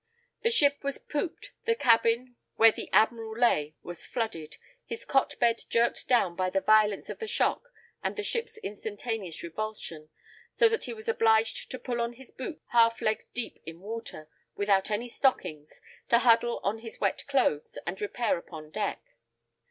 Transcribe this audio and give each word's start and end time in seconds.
The 0.41 0.49
ship 0.49 0.83
was 0.83 0.97
pooped, 0.97 1.51
the 1.67 1.75
cabin, 1.75 2.35
where 2.55 2.71
the 2.71 2.89
Admiral 2.91 3.37
lay 3.37 3.75
was 3.83 4.07
flooded, 4.07 4.57
his 4.83 5.05
cot 5.05 5.37
bed 5.39 5.61
jerked 5.69 6.07
down 6.07 6.35
by 6.35 6.49
the 6.49 6.59
violence 6.59 7.07
of 7.11 7.19
the 7.19 7.27
shock 7.27 7.71
and 8.01 8.15
the 8.15 8.23
ship's 8.23 8.57
instantaneous 8.63 9.43
revulsion, 9.43 10.09
so 10.55 10.67
that 10.69 10.85
he 10.85 10.93
was 10.95 11.07
obliged 11.07 11.69
to 11.69 11.77
pull 11.77 12.01
on 12.01 12.13
his 12.13 12.31
boots 12.31 12.63
half 12.69 12.99
leg 12.99 13.27
deep 13.35 13.59
in 13.63 13.79
water, 13.79 14.27
without 14.55 14.89
any 14.89 15.07
stockings, 15.07 15.79
to 16.09 16.17
huddle 16.17 16.59
on 16.63 16.79
his 16.79 16.99
wet 16.99 17.23
clothes, 17.27 17.77
and 17.85 18.01
repair 18.01 18.39
upon 18.39 18.71
deck. 18.71 19.03